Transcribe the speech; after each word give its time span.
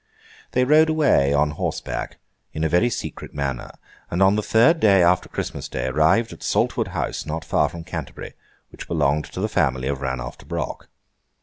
They 0.53 0.65
rode 0.65 0.89
away 0.89 1.31
on 1.31 1.51
horseback, 1.51 2.17
in 2.53 2.63
a 2.63 2.69
very 2.69 2.89
secret 2.89 3.35
manner, 3.35 3.69
and 4.09 4.23
on 4.23 4.35
the 4.35 4.41
third 4.41 4.79
day 4.79 5.03
after 5.03 5.29
Christmas 5.29 5.67
Day 5.69 5.85
arrived 5.85 6.33
at 6.33 6.41
Saltwood 6.41 6.87
House, 6.87 7.23
not 7.27 7.45
far 7.45 7.69
from 7.69 7.83
Canterbury, 7.83 8.33
which 8.71 8.87
belonged 8.87 9.25
to 9.25 9.39
the 9.39 9.47
family 9.47 9.87
of 9.87 10.01
Ranulf 10.01 10.39
de 10.39 10.45
Broc. 10.45 10.87